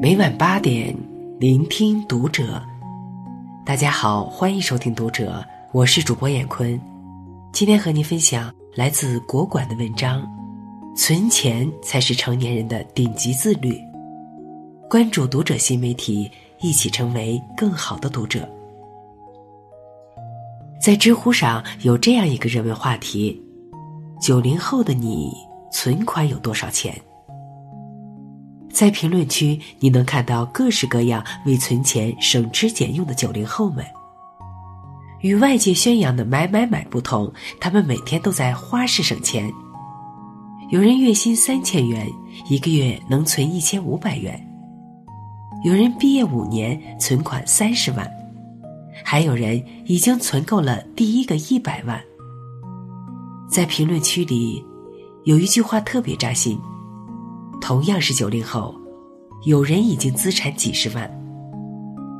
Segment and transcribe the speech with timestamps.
[0.00, 0.96] 每晚八点，
[1.40, 2.62] 聆听读者。
[3.66, 5.40] 大家好，欢迎收听《读者》，
[5.72, 6.80] 我是主播闫坤。
[7.52, 10.24] 今天和您分享来自国馆的文章：
[10.96, 13.76] 存钱才是成年人的顶级自律。
[14.88, 16.30] 关注《读者》新媒体，
[16.60, 18.48] 一起成为更好的读者。
[20.80, 23.42] 在知乎上有这样一个热门话题：
[24.20, 25.32] 九零后的你
[25.72, 26.94] 存款有多少钱？
[28.78, 33.84] 在评论区，你能看到各式各样为存钱省吃俭用的九零后们。
[35.18, 39.52] 与外界宣扬的买买买不同，他们每天都在花式省钱。
[40.70, 42.06] 有人月薪三千元，
[42.48, 44.32] 一个月能存一千五百元；
[45.64, 48.06] 有人毕业五年，存款三十万；
[49.04, 52.00] 还有人已经存够了第一个一百万。
[53.50, 54.64] 在评论区里，
[55.24, 56.56] 有一句话特别扎心。
[57.60, 58.74] 同样是九零后，
[59.44, 61.10] 有人已经资产几十万，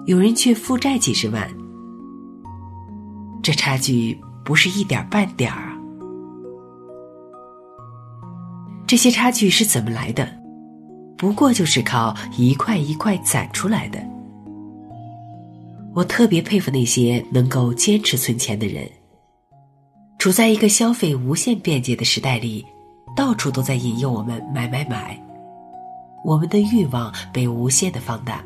[0.06, 1.48] 有人却负债几十万，
[3.42, 5.78] 这差距不是一点半点儿啊！
[8.86, 10.28] 这些差距是怎么来的？
[11.16, 13.98] 不过就是靠一块一块攒出来的。
[15.94, 18.88] 我特别佩服那些能够坚持存钱的人。
[20.18, 22.64] 处在一个消费无限便捷的时代里，
[23.16, 25.27] 到处都在引诱我们买买买。
[26.24, 28.44] 我们的欲望被无限的放大，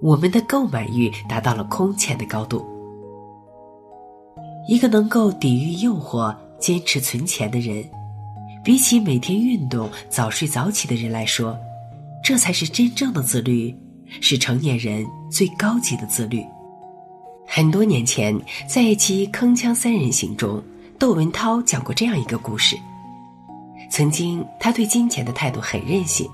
[0.00, 2.64] 我们的购买欲达到了空前的高度。
[4.68, 7.84] 一个能够抵御诱惑、坚持存钱的人，
[8.64, 11.58] 比起每天运动、早睡早起的人来说，
[12.22, 13.74] 这才是真正的自律，
[14.20, 16.44] 是成年人最高级的自律。
[17.46, 20.62] 很多年前，在一期《铿锵三人行》中，
[20.98, 22.76] 窦文涛讲过这样一个故事：
[23.90, 26.30] 曾经，他对金钱的态度很任性。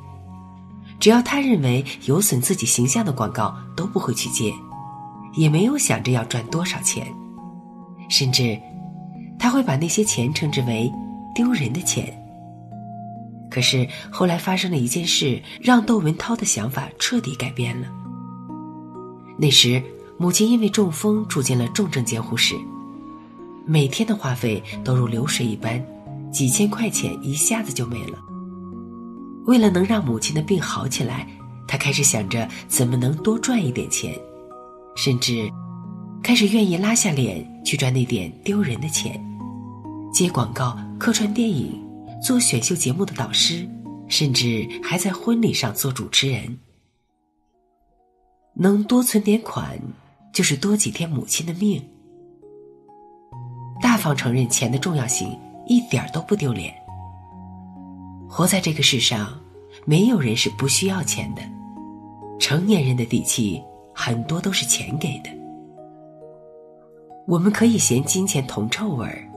[0.99, 4.53] 只要他认为有损自己形象的广告都不会去接，
[5.35, 7.07] 也没有想着要赚多少钱，
[8.09, 8.59] 甚至
[9.39, 10.91] 他会把那些钱称之为
[11.35, 12.13] 丢人的钱。
[13.51, 17.87] 可是后来发生了一件事，让窦文涛的想法彻底改变了。
[19.39, 19.83] 那时
[20.19, 22.55] 母亲因为中风住进了重症监护室，
[23.65, 25.83] 每天的花费都如流水一般，
[26.33, 28.19] 几千块钱一下子就没了。
[29.47, 31.27] 为了能让母亲的病好起来，
[31.67, 34.15] 他开始想着怎么能多赚一点钱，
[34.97, 35.51] 甚至
[36.23, 39.21] 开始愿意拉下脸去赚那点丢人的钱，
[40.13, 41.81] 接广告、客串电影、
[42.23, 43.69] 做选秀节目的导师，
[44.09, 46.59] 甚至还在婚礼上做主持人。
[48.55, 49.79] 能多存点款，
[50.33, 51.81] 就是多几天母亲的命。
[53.81, 56.75] 大方承认钱的重要性，一点都不丢脸。
[58.29, 59.39] 活在这个世上，
[59.85, 61.43] 没有人是不需要钱的。
[62.39, 63.63] 成年人的底气
[63.95, 65.31] 很多都是钱给的。
[67.27, 69.29] 我们可以嫌金钱铜臭味儿，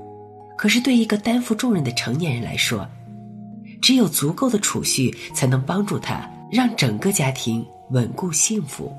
[0.58, 2.88] 可是对一个担负重任的成年人来说，
[3.82, 8.94] 只有足够的储蓄才能帮助他让整个家庭稳固幸福。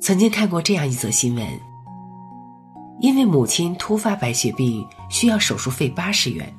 [0.00, 1.46] 曾经看过这样一则新闻：
[3.00, 6.50] 因为母亲突发白血病，需要手术费八十元。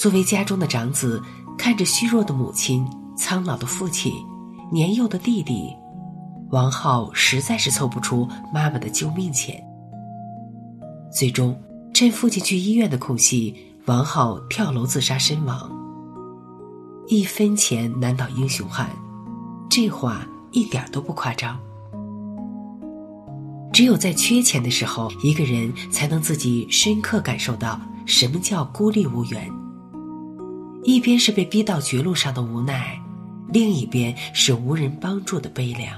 [0.00, 1.22] 作为家中的长子，
[1.58, 2.88] 看着虚弱的母亲、
[3.18, 4.10] 苍老的父亲、
[4.72, 5.76] 年幼的弟弟，
[6.48, 9.62] 王浩实在是凑不出妈妈的救命钱。
[11.12, 11.54] 最终，
[11.92, 15.70] 趁父亲去医院的空隙，王浩跳楼自杀身亡。
[17.08, 18.88] 一分钱难倒英雄汉，
[19.68, 21.60] 这话一点都不夸张。
[23.70, 29.59] 只有在缺钱的时候，一个人才能自己深刻感受到什么叫孤立无援。
[30.92, 32.98] 一边是被逼到绝路上的无奈，
[33.52, 35.96] 另一边是无人帮助的悲凉。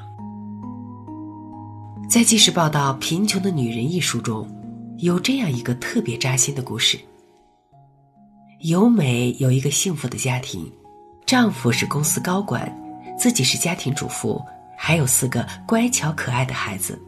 [2.10, 4.46] 在《纪实报道：贫穷的女人》一书中，
[4.98, 6.98] 有这样一个特别扎心的故事。
[8.60, 10.70] 由美有一个幸福的家庭，
[11.24, 12.70] 丈夫是公司高管，
[13.18, 14.44] 自己是家庭主妇，
[14.76, 17.00] 还有四个乖巧可爱的孩子。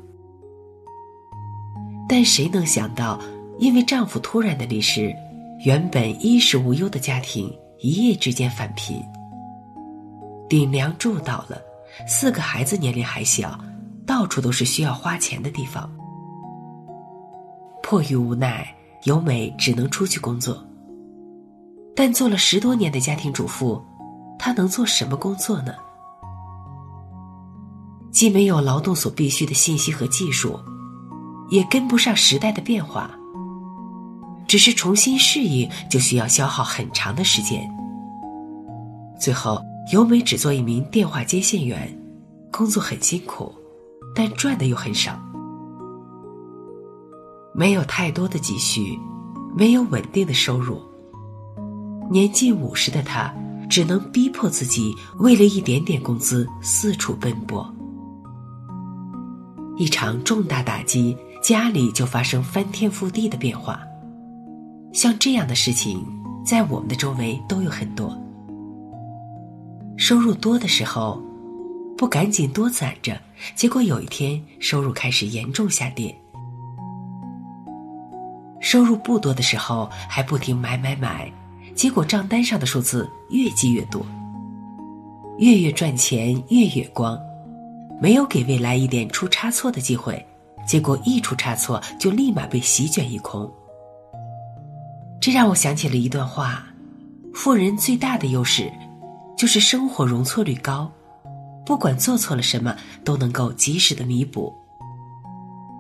[2.08, 3.20] 但谁能想到，
[3.58, 5.14] 因为丈夫突然的离世，
[5.66, 7.54] 原本衣食无忧的家庭。
[7.84, 9.04] 一夜之间返贫，
[10.48, 11.60] 顶梁柱倒了，
[12.08, 13.62] 四个孩子年龄还小，
[14.06, 15.86] 到处都是需要花钱的地方。
[17.82, 20.64] 迫于无奈，由美只能出去工作。
[21.94, 23.84] 但做了十多年的家庭主妇，
[24.38, 25.74] 她能做什么工作呢？
[28.10, 30.58] 既没有劳动所必需的信息和技术，
[31.50, 33.10] 也跟不上时代的变化。
[34.46, 37.60] 只是重新适应，就需要消耗很长的时间。
[39.18, 39.60] 最后，
[39.92, 41.96] 由美只做一名电话接线员，
[42.52, 43.54] 工作很辛苦，
[44.14, 45.18] 但赚的又很少，
[47.54, 48.98] 没有太多的积蓄，
[49.56, 50.82] 没有稳定的收入。
[52.10, 53.34] 年近五十的他，
[53.70, 57.66] 只能逼迫自己为了一点点工资四处奔波。
[59.76, 63.80] 一场重大打击，家里就发生翻天覆地的变化。
[64.94, 66.06] 像这样的事情，
[66.46, 68.16] 在我们的周围都有很多。
[69.96, 71.20] 收入多的时候，
[71.96, 73.20] 不赶紧多攒着，
[73.56, 76.14] 结果有一天收入开始严重下跌；
[78.60, 81.28] 收入不多的时候，还不停买买买，
[81.74, 84.00] 结果账单上的数字越积越多，
[85.38, 87.18] 月月赚钱月月光，
[88.00, 90.24] 没有给未来一点出差错的机会，
[90.68, 93.52] 结果一出差错就立马被席卷一空。
[95.24, 96.66] 这让我想起了一段话：
[97.32, 98.70] 富人最大的优势，
[99.38, 100.92] 就是生活容错率高，
[101.64, 102.76] 不管做错了什么
[103.06, 104.52] 都能够及时的弥补。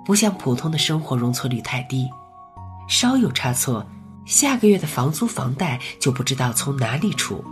[0.02, 2.08] 不像普通的生活容错率太低，
[2.88, 3.86] 稍有差错，
[4.24, 7.44] 下个月的房租房贷就不知道从哪里出。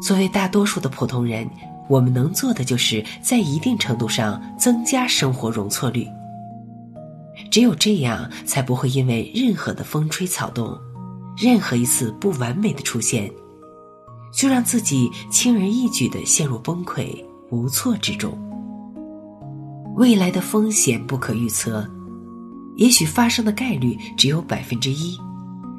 [0.00, 1.46] 作为大多数的普通人，
[1.86, 6.08] 我们能做的就是在一定程度上增加生活容错率。
[7.50, 10.78] 只有这样，才不会因为任何的风吹草动，
[11.36, 13.30] 任何一次不完美的出现，
[14.32, 17.12] 就让自己轻而易举的陷入崩溃
[17.50, 18.38] 无措之中。
[19.96, 21.84] 未来的风险不可预测，
[22.76, 25.18] 也许发生的概率只有百分之一，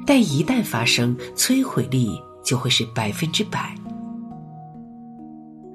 [0.06, 3.74] 但一旦发生，摧毁力就会是百分之百。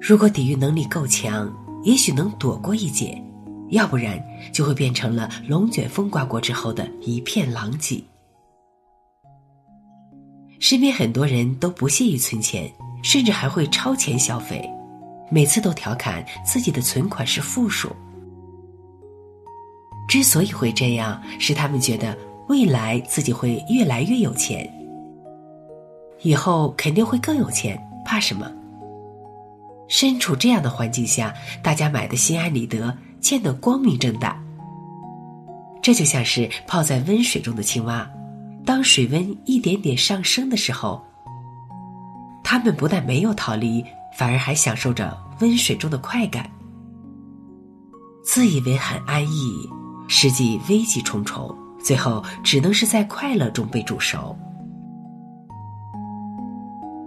[0.00, 1.52] 如果抵御能力够强，
[1.82, 3.20] 也许能躲过一劫。
[3.70, 4.22] 要不然
[4.52, 8.02] 就会变成了龙卷风刮过之后的一片狼藉。
[10.60, 12.70] 身边很多人都不屑于存钱，
[13.02, 14.68] 甚至还会超前消费，
[15.30, 17.94] 每次都调侃自己的存款是负数。
[20.08, 22.16] 之所以会这样，是他们觉得
[22.48, 24.68] 未来自己会越来越有钱，
[26.22, 28.50] 以后肯定会更有钱，怕什么？
[29.86, 31.32] 身处这样的环境下，
[31.62, 32.96] 大家买的心安理得。
[33.20, 34.40] 见得光明正大。
[35.82, 38.08] 这就像是泡在温水中的青蛙，
[38.64, 41.02] 当水温一点点上升的时候，
[42.44, 43.84] 它们不但没有逃离，
[44.16, 46.50] 反而还享受着温水中的快感。
[48.24, 49.68] 自以为很安逸，
[50.08, 54.36] 实际危机重重，最后只能是在快乐中被煮熟。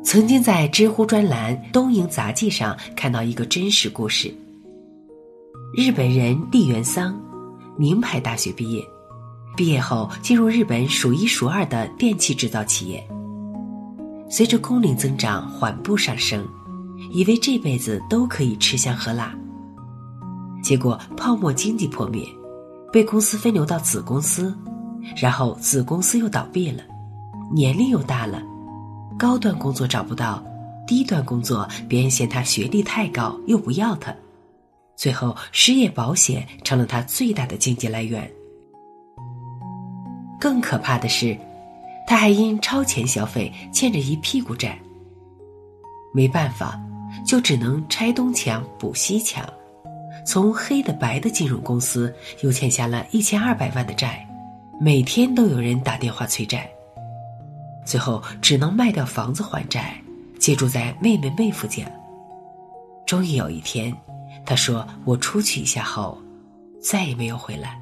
[0.03, 4.33] 曾经在知乎专栏《东瀛杂记》上看到一个真实故事。
[5.73, 7.17] 日本人立原桑，
[7.77, 8.85] 名牌大学毕业，
[9.55, 13.01] 毕业后进入日本数一数二的电器制造企业。
[14.29, 16.45] 随着工龄增长缓步上升，
[17.09, 19.33] 以为这辈子都可以吃香喝辣。
[20.61, 22.27] 结果泡沫经济破灭，
[22.91, 24.53] 被公司分流到子公司，
[25.15, 26.83] 然后子公司又倒闭了，
[27.49, 28.43] 年龄又大了，
[29.17, 30.43] 高端工作找不到，
[30.85, 34.13] 低端工作别人嫌他学历太高又不要他。
[35.01, 38.31] 最后，失业保险成了他最大的经济来源。
[40.39, 41.35] 更可怕的是，
[42.05, 44.77] 他还因超前消费欠着一屁股债。
[46.13, 46.79] 没办法，
[47.25, 49.43] 就只能拆东墙补西墙，
[50.23, 54.23] 从黑的白的金融公司又欠下了一千二百万的债，
[54.79, 56.69] 每天都有人打电话催债。
[57.83, 59.99] 最后，只能卖掉房子还债，
[60.37, 61.91] 借住在妹妹妹夫家。
[63.03, 63.91] 终于有一天。
[64.45, 66.17] 他说：“我出去一下后，
[66.81, 67.79] 再也没有回来。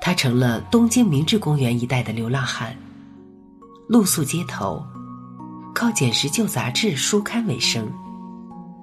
[0.00, 2.76] 他成了东京明治公园一带的流浪汉，
[3.88, 4.84] 露宿街头，
[5.74, 7.90] 靠捡拾旧杂志、书刊为生，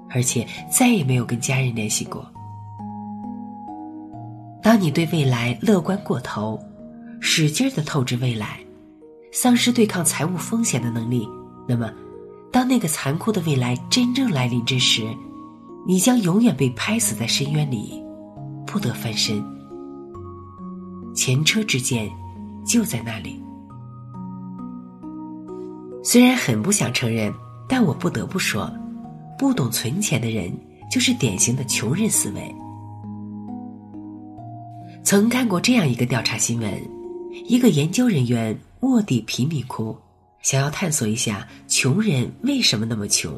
[0.09, 2.25] 而且再也没有跟家人联系过。
[4.61, 6.59] 当你对未来乐观过头，
[7.21, 8.59] 使劲的透支未来，
[9.31, 11.29] 丧失对抗财务风险的能力，
[11.67, 11.89] 那么……”
[12.51, 15.03] 当那个残酷的未来真正来临之时，
[15.85, 18.03] 你将永远被拍死在深渊里，
[18.65, 19.43] 不得翻身。
[21.15, 22.09] 前车之鉴
[22.65, 23.41] 就在那里。
[26.03, 27.31] 虽然很不想承认，
[27.67, 28.71] 但我不得不说，
[29.37, 30.51] 不懂存钱的人
[30.89, 32.55] 就是典型的穷人思维。
[35.03, 36.73] 曾看过这样一个调查新闻：
[37.45, 39.95] 一个研究人员卧底贫民窟。
[40.49, 43.31] 想要探索一下穷人为什么那么穷。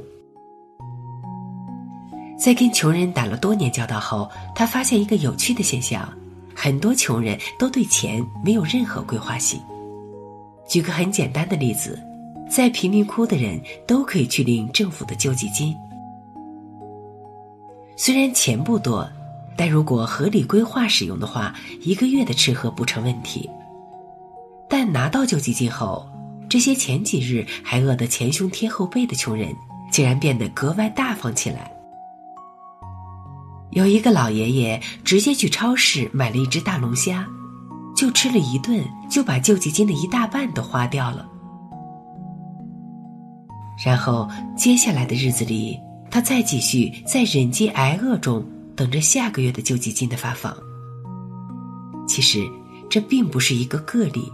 [2.40, 6.08] 在跟穷人打了多年交道后，他发现一个有趣的现象：
[6.56, 9.60] 很多穷人都对钱没有任何规划性。
[10.66, 12.02] 举个很简单的例子，
[12.50, 15.76] 在贫民窟的人都可以去领政府的救济金。
[17.98, 19.06] 虽然钱不多，
[19.58, 23.50] 但如果合理规划使用的话，一个月的吃喝不成问题。
[24.70, 26.08] 但拿到救济金后，
[26.52, 29.56] 这些前几日还饿得前胸贴后背的穷人，
[29.90, 31.72] 竟然变得格外大方起来。
[33.70, 37.26] 有一个老爷爷直接去超市买了一只大龙虾，
[37.96, 41.26] 就吃了一顿，就把救济金的一大半都花掉了。
[43.86, 45.80] 然后接下来的日子里。
[46.14, 50.54] 他再继续在忍饥挨饿中等着下个月的救济金的发放。
[52.06, 52.46] 其实，
[52.90, 54.30] 这并不是一个个例。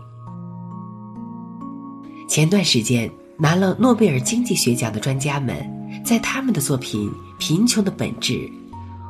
[2.38, 5.58] 前段时间拿了诺贝尔经济学奖的专家们，
[6.06, 8.48] 在他们的作品《贫穷的本质：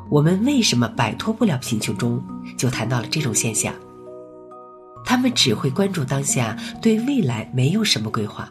[0.08, 2.24] 我们为什么摆脱不了贫穷》中，
[2.56, 3.76] 就谈到了这种现象。
[5.04, 8.50] 他们只会关注当下，对未来没有什么规划。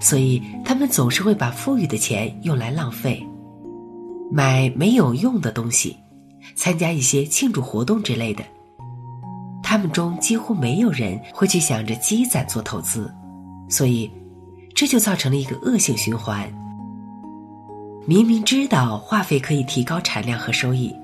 [0.00, 3.26] 所以，他们总是会把富裕的钱用来浪费，
[4.30, 5.96] 买没有用的东西，
[6.54, 8.44] 参加一些庆祝活动之类的。
[9.72, 13.10] 他们中几乎没有人会去想着积攒做投资，
[13.70, 14.12] 所以，
[14.74, 16.46] 这就造成了一个恶性循环。
[18.06, 20.94] 明明知道化肥可以提高产量和收益，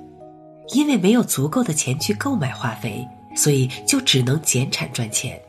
[0.75, 5.40] 因为没有足够的钱去购买化肥，所以就只能减产赚钱。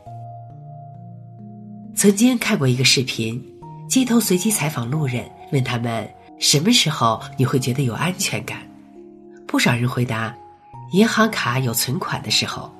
[1.94, 3.38] 曾经看过一个视频，
[3.86, 6.08] 街头随机采访路人，问他们
[6.38, 8.60] 什么时候你会觉得有安全感？
[9.46, 10.34] 不少人回答：
[10.92, 12.72] 银行卡有存款的时候。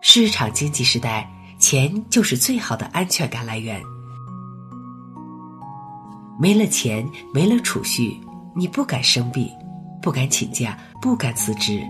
[0.00, 1.28] 市场经济时代，
[1.58, 3.82] 钱就是最好的安全感来源。
[6.38, 8.16] 没了钱，没了储蓄，
[8.54, 9.48] 你不敢生病，
[10.00, 11.82] 不敢请假，不敢辞职。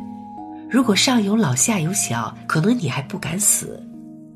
[0.71, 3.83] 如果上有老下有小，可能你还不敢死，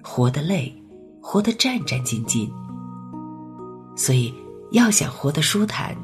[0.02, 0.74] 活得累。
[1.24, 2.50] 活得战战兢兢，
[3.94, 4.34] 所以
[4.72, 5.96] 要想活得舒坦，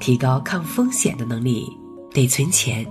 [0.00, 1.70] 提高抗风险的能力，
[2.10, 2.82] 得存钱。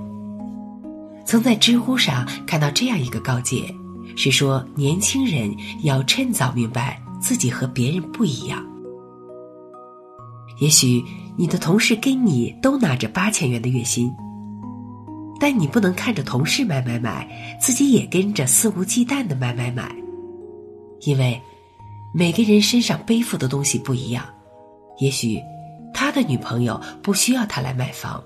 [1.26, 3.74] 曾在知乎上看到这样一个告诫，
[4.16, 8.64] 是说年轻人要趁早明白自己和别人不一样。
[10.60, 11.04] 也许
[11.38, 14.14] 你的同事跟你都拿着八千元的月薪，
[15.40, 17.28] 但你不能看着同事买买买，
[17.60, 19.96] 自己也跟着肆无忌惮的买买买，
[21.02, 21.42] 因为。
[22.14, 24.26] 每个人身上背负的东西不一样，
[25.00, 25.40] 也许
[25.94, 28.22] 他的女朋友不需要他来买房，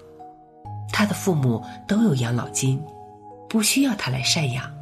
[0.92, 2.82] 他的父母都有养老金，
[3.48, 4.75] 不需要他来赡养。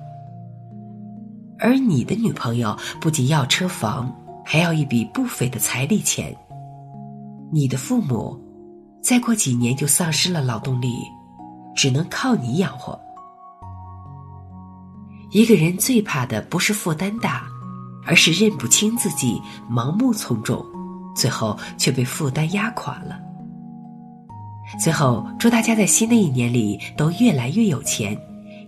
[1.64, 4.14] 而你的女朋友不仅要车房，
[4.46, 6.36] 还要一笔不菲的彩礼钱。
[7.52, 8.40] 你的父母
[9.02, 10.94] 再过几年就丧失了劳动力，
[11.74, 13.00] 只能靠你养活。
[15.32, 17.52] 一个人最怕的不是负担大。
[18.06, 19.42] 而是认不清自己，
[19.72, 20.62] 盲目从众，
[21.16, 23.18] 最后却被负担压垮了。
[24.78, 28.18] 最后，祝大家在新的一年里都越来越有钱，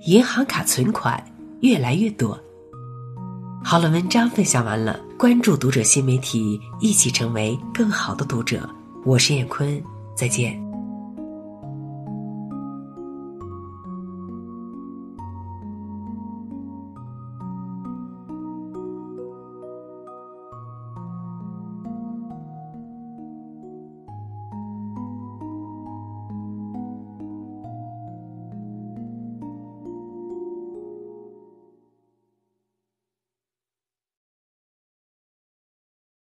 [0.06, 1.22] 银行卡存款
[1.60, 2.40] 越来越多。
[3.67, 8.69] 好了，文章分享完了，关注读者新媒体，一起成为更好的读者。
[9.03, 9.84] 我是艳坤，
[10.15, 10.64] 再见。